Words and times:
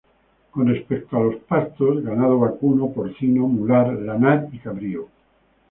Con 0.49 0.65
respecto 0.65 1.15
a 1.15 1.19
los 1.19 1.35
pastos; 1.43 2.01
ganado 2.03 2.39
vacuno, 2.39 2.89
porcino, 2.89 3.47
mular, 3.47 3.93
lanar 3.93 4.47
y 4.51 4.57
cabrío. 4.57 5.07